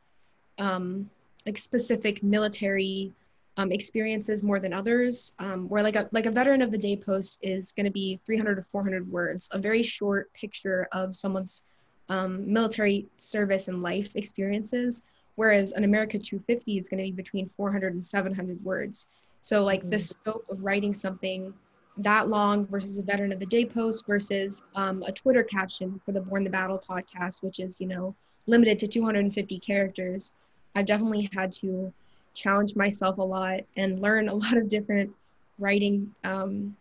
um, 0.58 1.10
like 1.46 1.58
specific 1.58 2.22
military 2.22 3.12
um, 3.58 3.72
experiences 3.72 4.44
more 4.44 4.60
than 4.60 4.74
others. 4.74 5.36
Um, 5.40 5.68
where 5.70 5.84
like 5.84 5.96
a 5.96 6.10
like 6.12 6.26
a 6.26 6.32
veteran 6.32 6.62
of 6.62 6.72
the 6.72 6.78
day 6.78 6.96
post 6.96 7.40
is 7.42 7.72
going 7.72 7.86
to 7.86 7.92
be 7.92 8.20
300 8.26 8.56
to 8.56 8.66
400 8.72 9.10
words, 9.12 9.50
a 9.52 9.60
very 9.60 9.84
short 9.84 10.32
picture 10.34 10.88
of 10.92 11.16
someone's 11.16 11.62
um, 12.10 12.52
military 12.52 13.08
service 13.18 13.68
and 13.68 13.82
life 13.82 14.16
experiences. 14.16 15.04
Whereas 15.36 15.72
an 15.72 15.84
America 15.84 16.20
250 16.20 16.78
is 16.78 16.90
going 16.90 17.00
to 17.00 17.04
be 17.04 17.12
between 17.12 17.50
400 17.50 17.94
and 17.94 18.06
700 18.06 18.64
words. 18.64 19.08
So 19.42 19.64
like 19.64 19.82
mm-hmm. 19.82 19.90
the 19.90 20.00
scope 20.00 20.46
of 20.50 20.64
writing 20.64 20.94
something 20.94 21.54
that 21.98 22.28
long 22.28 22.66
versus 22.66 22.98
a 22.98 23.04
veteran 23.04 23.32
of 23.32 23.40
the 23.40 23.46
day 23.46 23.66
post 23.66 24.06
versus 24.08 24.66
um, 24.76 25.04
a 25.04 25.12
Twitter 25.12 25.44
caption 25.44 26.02
for 26.06 26.12
the 26.12 26.22
Borne 26.22 26.44
the 26.44 26.50
Battle 26.50 26.82
podcast, 26.88 27.44
which 27.44 27.60
is 27.60 27.80
you 27.80 27.88
know 27.88 28.16
limited 28.48 28.80
to 28.80 28.88
250 28.88 29.60
characters. 29.60 30.36
I've 30.76 30.86
definitely 30.86 31.30
had 31.34 31.52
to 31.54 31.94
challenge 32.34 32.76
myself 32.76 33.18
a 33.18 33.24
lot 33.24 33.62
and 33.78 34.02
learn 34.02 34.30
a 34.30 34.34
lot 34.44 34.58
of 34.58 34.70
different 34.70 35.12
writing 35.60 36.14
um, 36.24 36.76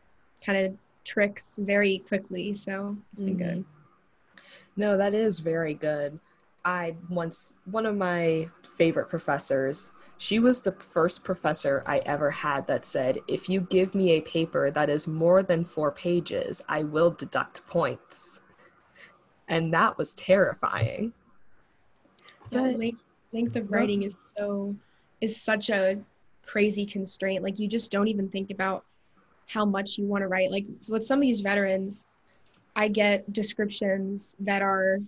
kind 0.44 0.66
of 0.66 0.76
tricks 1.04 1.56
very 1.61 1.99
quickly. 2.09 2.54
So 2.54 2.97
it's 3.12 3.23
been 3.23 3.37
mm-hmm. 3.37 3.49
good. 3.49 3.64
No, 4.76 4.97
that 4.97 5.14
is 5.14 5.40
very 5.40 5.75
good. 5.75 6.18
I 6.64 6.94
once, 7.11 7.56
one 7.64 7.87
of 7.87 7.97
my 7.97 8.49
favorite 8.76 9.09
professors, 9.09 9.92
she 10.18 10.38
was 10.38 10.61
the 10.61 10.73
first 10.73 11.25
professor 11.25 11.82
I 11.87 11.99
ever 11.99 12.30
had 12.30 12.66
that 12.68 12.87
said, 12.87 13.18
if 13.26 13.49
you 13.49 13.62
give 13.62 13.94
me 13.94 14.12
a 14.12 14.21
paper 14.21 14.71
that 14.71 14.88
is 14.88 15.06
more 15.06 15.42
than 15.42 15.64
four 15.64 15.90
pages, 15.90 16.62
I 16.68 16.85
will 16.85 17.11
deduct 17.11 17.66
points. 17.66 18.42
And 19.49 19.75
that 19.75 19.99
was 19.99 20.14
terrifying. 20.14 21.12
Yeah, 22.50 22.62
but, 22.62 22.78
length, 22.78 23.02
length 23.32 23.56
of 23.56 23.71
writing 23.71 24.04
is 24.04 24.16
so 24.37 24.76
is 25.23 25.41
such 25.41 25.71
a 25.71 25.99
crazy 26.45 26.85
constraint. 26.85 27.43
Like 27.43 27.59
you 27.59 27.69
just 27.69 27.91
don't 27.91 28.09
even 28.09 28.29
think 28.29 28.50
about 28.50 28.85
how 29.47 29.64
much 29.64 29.97
you 29.97 30.05
want 30.05 30.23
to 30.23 30.29
write. 30.29 30.50
Like 30.50 30.67
so 30.83 30.93
with 30.93 31.07
some 31.07 31.19
of 31.19 31.23
these 31.23 31.41
veterans, 31.41 32.07
I 32.76 32.88
get 32.88 33.33
descriptions 33.33 34.37
that 34.41 34.61
are 34.61 34.99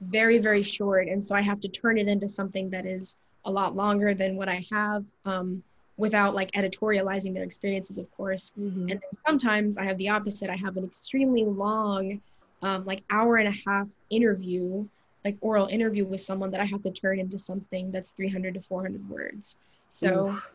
very 0.00 0.38
very 0.38 0.62
short, 0.62 1.08
and 1.08 1.24
so 1.24 1.34
I 1.34 1.40
have 1.40 1.60
to 1.60 1.68
turn 1.68 1.98
it 1.98 2.06
into 2.06 2.28
something 2.28 2.70
that 2.70 2.86
is 2.86 3.18
a 3.46 3.50
lot 3.50 3.74
longer 3.74 4.14
than 4.14 4.36
what 4.36 4.48
I 4.48 4.64
have. 4.70 5.04
Um, 5.24 5.64
without 5.96 6.34
like 6.34 6.50
editorializing 6.52 7.32
their 7.32 7.44
experiences 7.44 7.98
of 7.98 8.10
course 8.16 8.50
mm-hmm. 8.58 8.88
and 8.90 9.00
sometimes 9.24 9.78
i 9.78 9.84
have 9.84 9.96
the 9.98 10.08
opposite 10.08 10.50
i 10.50 10.56
have 10.56 10.76
an 10.76 10.84
extremely 10.84 11.44
long 11.44 12.20
um, 12.62 12.84
like 12.84 13.04
hour 13.10 13.36
and 13.36 13.46
a 13.46 13.70
half 13.70 13.86
interview 14.10 14.84
like 15.24 15.36
oral 15.40 15.66
interview 15.66 16.04
with 16.04 16.20
someone 16.20 16.50
that 16.50 16.60
I 16.60 16.64
have 16.64 16.82
to 16.82 16.90
turn 16.90 17.18
into 17.18 17.38
something 17.38 17.90
that's 17.90 18.10
300 18.10 18.54
to 18.54 18.60
400 18.60 19.08
words. 19.08 19.56
So 19.88 20.28
Oof. 20.28 20.50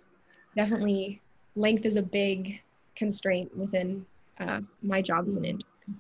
definitely 0.56 1.22
length 1.56 1.86
is 1.86 1.96
a 1.96 2.02
big 2.02 2.60
constraint 2.96 3.56
within 3.58 4.06
uh, 4.40 4.62
my 4.82 5.02
job 5.02 5.28
as 5.28 5.38
an 5.38 5.46
intern. 5.46 6.00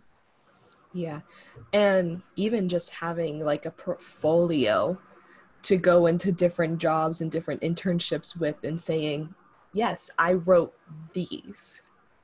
Yeah. 0.93 1.21
And 1.73 2.21
even 2.35 2.69
just 2.69 2.91
having 2.91 3.43
like 3.43 3.65
a 3.65 3.71
portfolio 3.71 4.99
to 5.63 5.77
go 5.77 6.05
into 6.05 6.31
different 6.31 6.79
jobs 6.79 7.21
and 7.21 7.31
different 7.31 7.61
internships 7.61 8.37
with 8.37 8.63
and 8.63 8.79
saying, 8.79 9.33
yes, 9.73 10.09
I 10.17 10.33
wrote 10.33 10.73
these. 11.13 11.81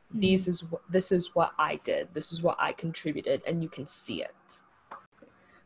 Mm-hmm. 0.09 0.19
These 0.19 0.47
is 0.47 0.63
what 0.63 0.81
this 0.89 1.11
is 1.11 1.35
what 1.35 1.51
I 1.57 1.77
did. 1.77 2.09
This 2.13 2.31
is 2.31 2.41
what 2.41 2.57
I 2.59 2.71
contributed 2.71 3.41
and 3.45 3.61
you 3.61 3.69
can 3.69 3.87
see 3.87 4.21
it. 4.21 4.35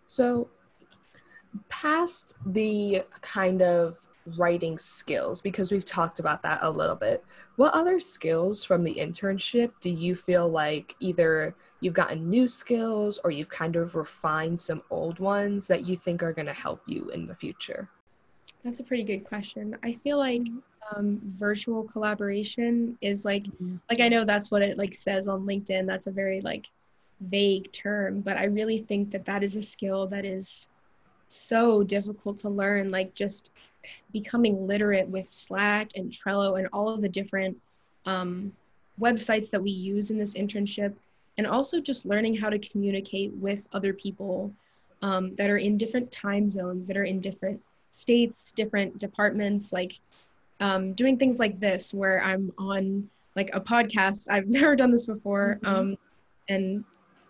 So 0.05 0.50
past 1.69 2.37
the 2.45 3.03
kind 3.21 3.61
of 3.61 4.05
writing 4.37 4.77
skills 4.77 5.41
because 5.41 5.71
we've 5.71 5.85
talked 5.85 6.19
about 6.19 6.43
that 6.43 6.59
a 6.61 6.69
little 6.69 6.95
bit 6.95 7.25
what 7.55 7.73
other 7.73 7.99
skills 7.99 8.63
from 8.63 8.83
the 8.83 8.93
internship 8.95 9.71
do 9.81 9.89
you 9.89 10.15
feel 10.15 10.47
like 10.47 10.95
either 10.99 11.55
you've 11.81 11.93
gotten 11.93 12.29
new 12.29 12.47
skills 12.47 13.19
or 13.23 13.31
you've 13.31 13.49
kind 13.49 13.75
of 13.75 13.95
refined 13.95 14.59
some 14.59 14.81
old 14.89 15.19
ones 15.19 15.67
that 15.67 15.85
you 15.85 15.95
think 15.95 16.21
are 16.21 16.33
going 16.33 16.45
to 16.45 16.53
help 16.53 16.81
you 16.85 17.09
in 17.09 17.25
the 17.27 17.35
future? 17.35 17.89
That's 18.63 18.79
a 18.79 18.83
pretty 18.83 19.03
good 19.03 19.23
question. 19.23 19.77
I 19.83 19.93
feel 20.03 20.17
like 20.17 20.43
um, 20.95 21.19
virtual 21.37 21.83
collaboration 21.83 22.97
is 23.01 23.23
like 23.23 23.43
mm-hmm. 23.43 23.75
like 23.91 23.99
i 23.99 24.07
know 24.07 24.25
that's 24.25 24.49
what 24.49 24.63
it 24.63 24.75
like 24.75 24.95
says 24.95 25.27
on 25.27 25.45
linkedin 25.45 25.85
that's 25.85 26.07
a 26.07 26.11
very 26.11 26.41
like 26.41 26.65
vague 27.19 27.71
term 27.71 28.21
but 28.21 28.37
i 28.37 28.45
really 28.45 28.79
think 28.79 29.11
that 29.11 29.23
that 29.25 29.43
is 29.43 29.55
a 29.55 29.61
skill 29.61 30.07
that 30.07 30.25
is 30.25 30.69
so 31.29 31.83
difficult 31.83 32.38
to 32.39 32.50
learn 32.50 32.91
like 32.91 33.13
just 33.13 33.51
becoming 34.12 34.67
literate 34.67 35.07
with 35.07 35.29
slack 35.29 35.91
and 35.95 36.12
trello 36.12 36.57
and 36.57 36.67
all 36.74 36.89
of 36.89 37.01
the 37.01 37.09
different 37.09 37.57
um, 38.05 38.51
websites 39.00 39.50
that 39.50 39.62
we 39.62 39.71
use 39.71 40.09
in 40.12 40.17
this 40.17 40.33
internship 40.33 40.93
and 41.38 41.48
also 41.48 41.79
just 41.79 42.05
learning 42.05 42.36
how 42.36 42.50
to 42.50 42.59
communicate 42.59 43.31
with 43.33 43.67
other 43.71 43.93
people 43.93 44.51
um, 45.01 45.36
that 45.36 45.50
are 45.50 45.57
in 45.57 45.77
different 45.77 46.12
time 46.12 46.50
zones 46.50 46.88
that 46.88 46.98
are 46.98 47.05
in 47.05 47.21
different 47.21 47.62
states 47.91 48.51
different 48.51 48.98
departments 49.00 49.71
like 49.71 50.00
um, 50.59 50.93
doing 50.93 51.17
things 51.17 51.39
like 51.39 51.59
this 51.59 51.93
where 51.93 52.21
i'm 52.21 52.51
on 52.57 53.09
like 53.36 53.50
a 53.53 53.62
podcast 53.62 54.27
i've 54.29 54.48
never 54.59 54.75
done 54.75 54.91
this 54.91 55.05
before 55.05 55.59
mm-hmm. 55.63 55.75
um, 55.75 55.98
and 56.50 56.83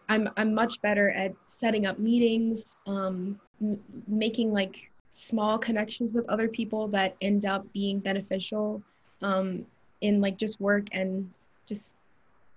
i'm 0.07 0.29
i'm 0.37 0.53
much 0.53 0.81
better 0.81 1.11
at 1.11 1.33
setting 1.47 1.85
up 1.85 1.99
meetings 1.99 2.77
um, 2.87 3.39
m- 3.61 3.79
making 4.07 4.51
like 4.51 4.89
small 5.11 5.57
connections 5.57 6.11
with 6.11 6.27
other 6.29 6.47
people 6.47 6.87
that 6.89 7.15
end 7.21 7.45
up 7.45 7.65
being 7.73 7.99
beneficial 7.99 8.81
um, 9.21 9.65
in 10.01 10.21
like 10.21 10.37
just 10.37 10.59
work 10.61 10.87
and 10.91 11.29
just 11.65 11.95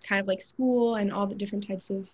kind 0.03 0.21
of 0.21 0.27
like 0.27 0.41
school 0.41 0.97
and 0.97 1.13
all 1.13 1.27
the 1.27 1.35
different 1.35 1.67
types 1.67 1.91
of 1.91 2.11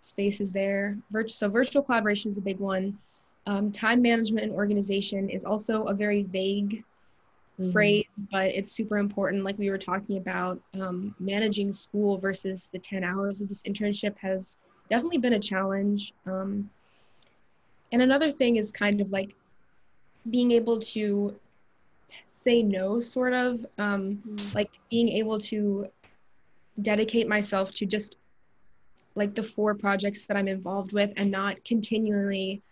spaces 0.00 0.50
there. 0.50 0.96
Virtu- 1.10 1.32
so 1.32 1.48
virtual 1.48 1.82
collaboration 1.82 2.28
is 2.28 2.38
a 2.38 2.42
big 2.42 2.58
one. 2.58 2.98
Um, 3.46 3.72
time 3.72 4.00
management 4.00 4.46
and 4.46 4.54
organization 4.54 5.28
is 5.28 5.44
also 5.44 5.84
a 5.84 5.94
very 5.94 6.22
vague 6.22 6.84
mm-hmm. 7.60 7.72
phrase, 7.72 8.06
but 8.30 8.50
it's 8.50 8.72
super 8.72 8.98
important. 8.98 9.44
Like 9.44 9.58
we 9.58 9.70
were 9.70 9.78
talking 9.78 10.18
about, 10.18 10.60
um, 10.80 11.14
managing 11.18 11.72
school 11.72 12.18
versus 12.18 12.70
the 12.72 12.78
10 12.78 13.04
hours 13.04 13.40
of 13.40 13.48
this 13.48 13.62
internship 13.62 14.16
has 14.18 14.60
definitely 14.88 15.18
been 15.18 15.34
a 15.34 15.40
challenge. 15.40 16.14
Um, 16.26 16.70
and 17.94 18.02
another 18.02 18.32
thing 18.32 18.56
is 18.56 18.72
kind 18.72 19.00
of 19.00 19.12
like 19.12 19.36
being 20.28 20.50
able 20.50 20.80
to 20.80 21.36
say 22.26 22.60
no, 22.60 22.98
sort 22.98 23.32
of, 23.32 23.64
um, 23.78 24.20
mm. 24.28 24.54
like 24.54 24.70
being 24.90 25.08
able 25.10 25.38
to 25.38 25.86
dedicate 26.82 27.28
myself 27.28 27.70
to 27.74 27.86
just 27.86 28.16
like 29.14 29.36
the 29.36 29.44
four 29.44 29.76
projects 29.76 30.24
that 30.24 30.36
I'm 30.36 30.48
involved 30.48 30.92
with 30.92 31.12
and 31.16 31.30
not 31.30 31.64
continually 31.64 32.62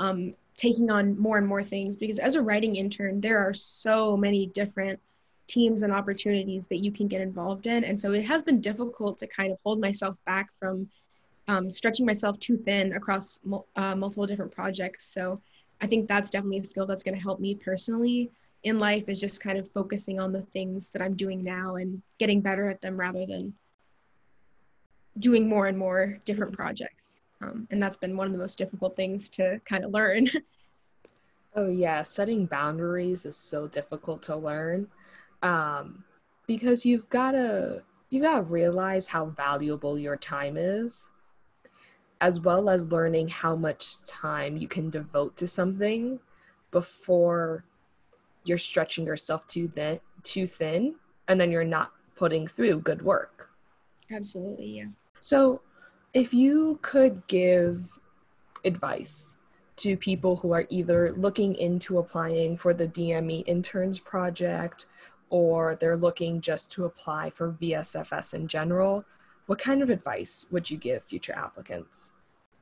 um, 0.00 0.34
taking 0.56 0.90
on 0.90 1.16
more 1.16 1.38
and 1.38 1.46
more 1.46 1.62
things 1.62 1.94
because 1.94 2.18
as 2.18 2.34
a 2.34 2.42
writing 2.42 2.74
intern, 2.74 3.20
there 3.20 3.38
are 3.38 3.54
so 3.54 4.16
many 4.16 4.46
different 4.46 4.98
teams 5.46 5.82
and 5.82 5.92
opportunities 5.92 6.66
that 6.66 6.78
you 6.78 6.90
can 6.90 7.06
get 7.06 7.20
involved 7.20 7.68
in. 7.68 7.84
And 7.84 7.96
so 7.96 8.14
it 8.14 8.24
has 8.24 8.42
been 8.42 8.60
difficult 8.60 9.18
to 9.18 9.28
kind 9.28 9.52
of 9.52 9.58
hold 9.64 9.80
myself 9.80 10.16
back 10.26 10.50
from 10.58 10.90
um, 11.48 11.70
stretching 11.70 12.06
myself 12.06 12.38
too 12.38 12.56
thin 12.56 12.92
across 12.92 13.40
uh, 13.76 13.94
multiple 13.94 14.26
different 14.26 14.52
projects. 14.52 15.06
So 15.06 15.40
I 15.80 15.86
think 15.86 16.08
that's 16.08 16.30
definitely 16.30 16.58
a 16.58 16.64
skill 16.64 16.86
that's 16.86 17.02
going 17.02 17.16
to 17.16 17.20
help 17.20 17.40
me 17.40 17.54
personally 17.54 18.30
in 18.62 18.78
life 18.78 19.08
is 19.08 19.20
just 19.20 19.40
kind 19.40 19.58
of 19.58 19.70
focusing 19.72 20.20
on 20.20 20.32
the 20.32 20.42
things 20.42 20.90
that 20.90 21.02
I'm 21.02 21.14
doing 21.14 21.42
now 21.42 21.76
and 21.76 22.00
getting 22.18 22.40
better 22.40 22.68
at 22.68 22.80
them 22.80 22.98
rather 22.98 23.26
than 23.26 23.52
doing 25.18 25.48
more 25.48 25.66
and 25.66 25.76
more 25.76 26.18
different 26.24 26.52
projects. 26.52 27.22
Um, 27.40 27.66
and 27.70 27.82
that's 27.82 27.96
been 27.96 28.16
one 28.16 28.28
of 28.28 28.32
the 28.32 28.38
most 28.38 28.58
difficult 28.58 28.94
things 28.94 29.28
to 29.30 29.60
kind 29.68 29.84
of 29.84 29.90
learn. 29.90 30.30
oh 31.56 31.68
yeah, 31.68 32.02
setting 32.02 32.46
boundaries 32.46 33.26
is 33.26 33.36
so 33.36 33.66
difficult 33.66 34.22
to 34.22 34.36
learn 34.36 34.86
um, 35.42 36.04
because 36.46 36.86
you've 36.86 37.08
got 37.08 37.32
to 37.32 37.82
you 38.10 38.22
got 38.22 38.36
to 38.36 38.42
realize 38.42 39.08
how 39.08 39.26
valuable 39.26 39.98
your 39.98 40.16
time 40.16 40.56
is 40.56 41.08
as 42.22 42.38
well 42.38 42.70
as 42.70 42.90
learning 42.92 43.26
how 43.26 43.56
much 43.56 44.04
time 44.04 44.56
you 44.56 44.68
can 44.68 44.88
devote 44.88 45.36
to 45.36 45.46
something 45.46 46.20
before 46.70 47.64
you're 48.44 48.56
stretching 48.56 49.04
yourself 49.04 49.44
too 49.48 49.68
thin, 49.68 49.98
too 50.22 50.46
thin 50.46 50.94
and 51.26 51.40
then 51.40 51.50
you're 51.50 51.64
not 51.64 51.92
putting 52.14 52.46
through 52.46 52.80
good 52.80 53.02
work. 53.02 53.50
Absolutely, 54.10 54.78
yeah. 54.78 54.86
So, 55.18 55.62
if 56.14 56.32
you 56.32 56.78
could 56.82 57.26
give 57.26 57.98
advice 58.64 59.38
to 59.76 59.96
people 59.96 60.36
who 60.36 60.52
are 60.52 60.66
either 60.68 61.12
looking 61.12 61.56
into 61.56 61.98
applying 61.98 62.56
for 62.56 62.72
the 62.72 62.86
DME 62.86 63.42
interns 63.46 63.98
project 63.98 64.86
or 65.30 65.74
they're 65.74 65.96
looking 65.96 66.40
just 66.40 66.70
to 66.72 66.84
apply 66.84 67.30
for 67.30 67.52
VSFS 67.52 68.34
in 68.34 68.46
general, 68.46 69.04
what 69.52 69.58
kind 69.58 69.82
of 69.82 69.90
advice 69.90 70.46
would 70.50 70.70
you 70.70 70.78
give 70.78 71.04
future 71.04 71.34
applicants? 71.36 72.12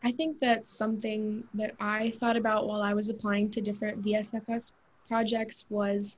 I 0.03 0.11
think 0.11 0.41
that 0.41 0.67
something 0.67 1.45
that 1.55 1.73
I 1.79 2.11
thought 2.11 2.37
about 2.37 2.67
while 2.67 2.83
I 2.83 2.95
was 2.95 3.09
applying 3.11 3.49
to 3.53 3.61
different 3.61 4.05
VSFS 4.05 4.73
projects 5.07 5.65
was 5.71 6.17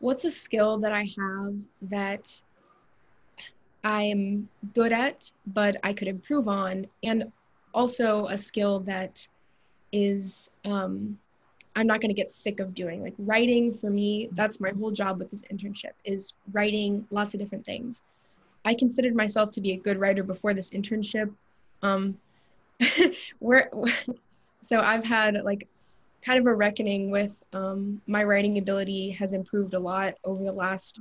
what's 0.00 0.26
a 0.26 0.30
skill 0.30 0.76
that 0.80 0.92
I 0.92 1.08
have 1.18 1.54
that 1.88 2.38
I'm 3.84 4.50
good 4.74 4.92
at, 4.92 5.30
but 5.46 5.78
I 5.82 5.94
could 5.94 6.08
improve 6.08 6.46
on, 6.46 6.86
and 7.02 7.32
also 7.72 8.26
a 8.26 8.36
skill 8.36 8.80
that 8.80 9.26
is 9.92 10.50
um, 10.66 11.18
I'm 11.74 11.86
not 11.86 12.02
going 12.02 12.14
to 12.14 12.20
get 12.22 12.30
sick 12.30 12.60
of 12.60 12.74
doing. 12.74 13.02
Like 13.02 13.14
writing 13.16 13.72
for 13.72 13.88
me, 13.88 14.28
that's 14.32 14.60
my 14.60 14.72
whole 14.78 14.90
job 14.90 15.18
with 15.18 15.30
this 15.30 15.44
internship 15.50 15.94
is 16.04 16.34
writing 16.52 17.06
lots 17.10 17.32
of 17.32 17.40
different 17.40 17.64
things. 17.64 18.02
I 18.66 18.74
considered 18.74 19.14
myself 19.14 19.52
to 19.52 19.60
be 19.60 19.72
a 19.72 19.76
good 19.76 19.98
writer 19.98 20.24
before 20.24 20.52
this 20.52 20.70
internship. 20.70 21.32
Um, 21.82 22.18
where, 23.38 23.70
so 24.60 24.80
I've 24.80 25.04
had 25.04 25.36
like 25.44 25.68
kind 26.20 26.40
of 26.40 26.46
a 26.46 26.54
reckoning 26.54 27.12
with 27.12 27.30
um, 27.52 28.02
my 28.08 28.24
writing 28.24 28.58
ability 28.58 29.10
has 29.10 29.32
improved 29.34 29.74
a 29.74 29.78
lot 29.78 30.14
over 30.24 30.42
the 30.42 30.52
last, 30.52 30.98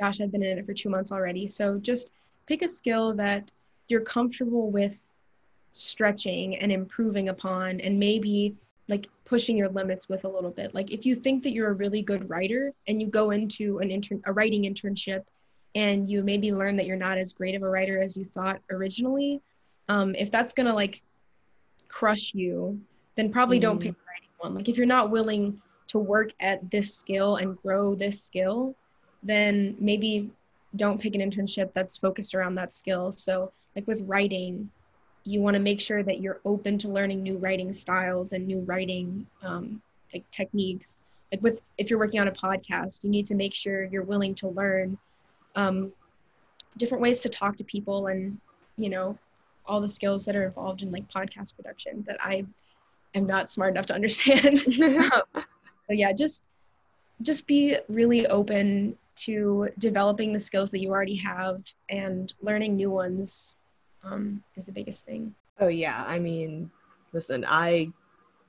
gosh, 0.00 0.20
I've 0.20 0.32
been 0.32 0.42
in 0.42 0.58
it 0.58 0.66
for 0.66 0.74
two 0.74 0.90
months 0.90 1.12
already. 1.12 1.46
So 1.46 1.78
just 1.78 2.10
pick 2.46 2.62
a 2.62 2.68
skill 2.68 3.14
that 3.14 3.48
you're 3.86 4.00
comfortable 4.00 4.68
with 4.72 5.00
stretching 5.70 6.56
and 6.56 6.72
improving 6.72 7.28
upon 7.28 7.78
and 7.80 7.96
maybe 7.96 8.56
like 8.88 9.08
pushing 9.24 9.56
your 9.56 9.68
limits 9.68 10.08
with 10.08 10.24
a 10.24 10.28
little 10.28 10.50
bit. 10.50 10.74
Like 10.74 10.90
if 10.90 11.06
you 11.06 11.14
think 11.14 11.44
that 11.44 11.52
you're 11.52 11.70
a 11.70 11.74
really 11.74 12.02
good 12.02 12.28
writer 12.28 12.72
and 12.88 13.00
you 13.00 13.06
go 13.06 13.30
into 13.30 13.78
an 13.78 13.92
intern 13.92 14.20
a 14.26 14.32
writing 14.32 14.64
internship 14.64 15.22
and 15.76 16.08
you 16.08 16.24
maybe 16.24 16.52
learn 16.52 16.74
that 16.74 16.86
you're 16.86 16.96
not 16.96 17.18
as 17.18 17.34
great 17.34 17.54
of 17.54 17.62
a 17.62 17.68
writer 17.68 18.00
as 18.00 18.16
you 18.16 18.24
thought 18.24 18.60
originally, 18.70 19.42
um, 19.90 20.14
if 20.14 20.30
that's 20.30 20.54
gonna 20.54 20.74
like 20.74 21.02
crush 21.88 22.32
you, 22.34 22.80
then 23.14 23.30
probably 23.30 23.58
mm. 23.58 23.62
don't 23.62 23.78
pick 23.78 23.94
writing 24.08 24.30
one. 24.38 24.54
Like 24.54 24.70
if 24.70 24.78
you're 24.78 24.86
not 24.86 25.10
willing 25.10 25.60
to 25.88 25.98
work 25.98 26.32
at 26.40 26.70
this 26.70 26.94
skill 26.94 27.36
and 27.36 27.60
grow 27.60 27.94
this 27.94 28.22
skill, 28.22 28.74
then 29.22 29.76
maybe 29.78 30.30
don't 30.76 31.00
pick 31.00 31.14
an 31.14 31.20
internship 31.20 31.74
that's 31.74 31.98
focused 31.98 32.34
around 32.34 32.54
that 32.54 32.72
skill. 32.72 33.12
So 33.12 33.52
like 33.76 33.86
with 33.86 34.00
writing, 34.06 34.70
you 35.24 35.42
want 35.42 35.54
to 35.54 35.60
make 35.60 35.80
sure 35.80 36.02
that 36.02 36.20
you're 36.20 36.40
open 36.46 36.78
to 36.78 36.88
learning 36.88 37.22
new 37.22 37.36
writing 37.36 37.74
styles 37.74 38.32
and 38.32 38.46
new 38.46 38.60
writing 38.60 39.26
um, 39.42 39.82
like 40.14 40.24
techniques 40.30 41.02
like 41.32 41.42
with 41.42 41.60
if 41.78 41.90
you're 41.90 41.98
working 41.98 42.20
on 42.20 42.28
a 42.28 42.32
podcast 42.32 43.02
you 43.02 43.10
need 43.10 43.26
to 43.26 43.34
make 43.34 43.52
sure 43.52 43.84
you're 43.86 44.04
willing 44.04 44.36
to 44.36 44.46
learn 44.48 44.96
um, 45.56 45.92
different 46.76 47.02
ways 47.02 47.20
to 47.20 47.28
talk 47.28 47.56
to 47.56 47.64
people 47.64 48.06
and 48.06 48.38
you 48.76 48.88
know 48.88 49.18
all 49.66 49.80
the 49.80 49.88
skills 49.88 50.24
that 50.24 50.36
are 50.36 50.44
involved 50.44 50.82
in 50.82 50.92
like 50.92 51.10
podcast 51.10 51.56
production 51.56 52.04
that 52.06 52.16
i 52.20 52.44
am 53.14 53.26
not 53.26 53.50
smart 53.50 53.72
enough 53.72 53.86
to 53.86 53.94
understand 53.94 54.62
um, 54.82 55.10
so 55.34 55.42
yeah 55.90 56.12
just 56.12 56.46
just 57.22 57.46
be 57.46 57.76
really 57.88 58.26
open 58.26 58.96
to 59.16 59.68
developing 59.78 60.32
the 60.32 60.40
skills 60.40 60.70
that 60.70 60.78
you 60.78 60.90
already 60.90 61.16
have 61.16 61.62
and 61.88 62.34
learning 62.42 62.76
new 62.76 62.90
ones 62.90 63.54
um, 64.04 64.42
is 64.56 64.66
the 64.66 64.72
biggest 64.72 65.04
thing. 65.04 65.34
Oh, 65.58 65.68
yeah. 65.68 66.04
I 66.06 66.18
mean, 66.18 66.70
listen, 67.12 67.44
I 67.48 67.90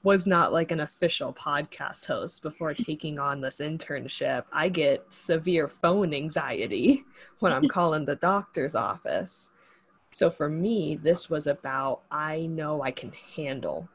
was 0.03 0.27
not 0.27 0.53
like 0.53 0.71
an 0.71 0.81
official 0.81 1.33
podcast 1.33 2.05
host 2.05 2.41
before 2.41 2.73
taking 2.73 3.19
on 3.19 3.41
this 3.41 3.59
internship. 3.59 4.43
I 4.53 4.69
get 4.69 5.11
severe 5.11 5.67
phone 5.67 6.13
anxiety 6.13 7.03
when 7.39 7.51
I'm 7.51 7.67
calling 7.69 8.05
the 8.05 8.15
doctor's 8.15 8.75
office. 8.75 9.51
So 10.13 10.29
for 10.29 10.49
me, 10.49 10.95
this 10.95 11.29
was 11.29 11.47
about 11.47 12.01
I 12.11 12.45
know 12.47 12.81
I 12.81 12.91
can 12.91 13.11
handle 13.35 13.89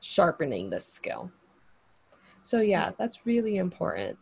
sharpening 0.00 0.70
this 0.70 0.86
skill. 0.86 1.30
So 2.42 2.60
yeah, 2.60 2.90
that's 2.98 3.26
really 3.26 3.56
important. 3.56 4.18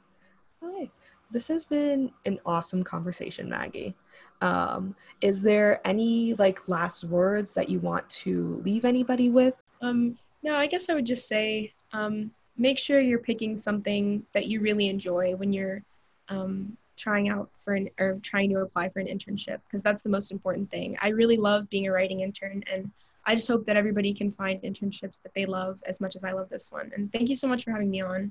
Hi. 0.62 0.90
This 1.30 1.48
has 1.48 1.64
been 1.64 2.12
an 2.26 2.38
awesome 2.46 2.84
conversation, 2.84 3.48
Maggie. 3.48 3.94
Um, 4.40 4.94
is 5.20 5.42
there 5.42 5.80
any 5.86 6.34
like 6.34 6.68
last 6.68 7.04
words 7.04 7.54
that 7.54 7.68
you 7.68 7.80
want 7.80 8.08
to 8.10 8.60
leave 8.64 8.84
anybody 8.84 9.30
with? 9.30 9.54
Um, 9.82 10.16
no, 10.44 10.54
I 10.54 10.66
guess 10.66 10.88
I 10.88 10.94
would 10.94 11.06
just 11.06 11.26
say 11.26 11.72
um, 11.92 12.30
make 12.56 12.78
sure 12.78 13.00
you're 13.00 13.18
picking 13.18 13.56
something 13.56 14.24
that 14.34 14.46
you 14.46 14.60
really 14.60 14.88
enjoy 14.88 15.34
when 15.36 15.52
you're 15.52 15.82
um, 16.28 16.76
trying 16.96 17.28
out 17.30 17.50
for 17.64 17.74
an 17.74 17.88
or 17.98 18.18
trying 18.22 18.50
to 18.50 18.60
apply 18.60 18.90
for 18.90 19.00
an 19.00 19.06
internship 19.06 19.58
because 19.66 19.82
that's 19.82 20.04
the 20.04 20.10
most 20.10 20.30
important 20.30 20.70
thing. 20.70 20.96
I 21.00 21.08
really 21.08 21.38
love 21.38 21.68
being 21.70 21.86
a 21.86 21.92
writing 21.92 22.20
intern 22.20 22.62
and 22.70 22.90
I 23.26 23.34
just 23.34 23.48
hope 23.48 23.64
that 23.66 23.76
everybody 23.76 24.12
can 24.12 24.30
find 24.32 24.60
internships 24.62 25.22
that 25.22 25.32
they 25.34 25.46
love 25.46 25.78
as 25.86 25.98
much 25.98 26.14
as 26.14 26.24
I 26.24 26.32
love 26.32 26.50
this 26.50 26.70
one. 26.70 26.92
And 26.94 27.10
thank 27.10 27.30
you 27.30 27.36
so 27.36 27.48
much 27.48 27.64
for 27.64 27.70
having 27.70 27.90
me 27.90 28.02
on. 28.02 28.30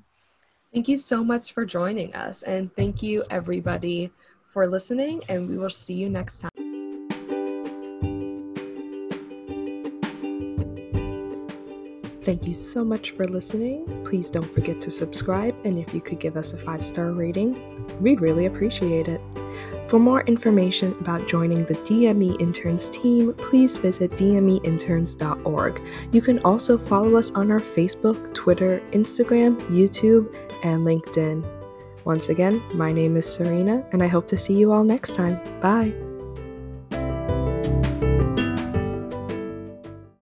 Thank 0.72 0.86
you 0.86 0.96
so 0.96 1.24
much 1.24 1.52
for 1.52 1.66
joining 1.66 2.14
us 2.14 2.44
and 2.44 2.74
thank 2.76 3.02
you 3.02 3.24
everybody 3.28 4.12
for 4.46 4.68
listening, 4.68 5.20
and 5.28 5.48
we 5.48 5.56
will 5.56 5.68
see 5.68 5.94
you 5.94 6.08
next 6.08 6.38
time. 6.38 6.53
Thank 12.24 12.46
you 12.46 12.54
so 12.54 12.82
much 12.82 13.10
for 13.10 13.26
listening. 13.28 14.02
Please 14.02 14.30
don't 14.30 14.50
forget 14.50 14.80
to 14.80 14.90
subscribe, 14.90 15.54
and 15.64 15.78
if 15.78 15.92
you 15.92 16.00
could 16.00 16.18
give 16.18 16.38
us 16.38 16.54
a 16.54 16.58
five 16.58 16.84
star 16.84 17.12
rating, 17.12 17.54
we'd 18.00 18.22
really 18.22 18.46
appreciate 18.46 19.08
it. 19.08 19.20
For 19.88 19.98
more 19.98 20.22
information 20.22 20.96
about 21.00 21.28
joining 21.28 21.66
the 21.66 21.74
DME 21.74 22.40
Interns 22.40 22.88
team, 22.88 23.34
please 23.34 23.76
visit 23.76 24.10
dmeinterns.org. 24.12 25.82
You 26.12 26.22
can 26.22 26.38
also 26.40 26.78
follow 26.78 27.16
us 27.16 27.30
on 27.32 27.50
our 27.50 27.60
Facebook, 27.60 28.32
Twitter, 28.32 28.82
Instagram, 28.92 29.60
YouTube, 29.68 30.34
and 30.64 30.86
LinkedIn. 30.86 31.46
Once 32.06 32.30
again, 32.30 32.62
my 32.74 32.90
name 32.90 33.18
is 33.18 33.30
Serena, 33.30 33.86
and 33.92 34.02
I 34.02 34.06
hope 34.06 34.26
to 34.28 34.38
see 34.38 34.54
you 34.54 34.72
all 34.72 34.84
next 34.84 35.14
time. 35.14 35.38
Bye. 35.60 35.92